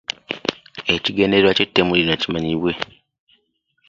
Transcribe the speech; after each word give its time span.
Ekigendererwa 0.95 1.55
ky'ettemu 1.57 1.93
lino 1.99 2.15
kimanyibwe 2.21 2.71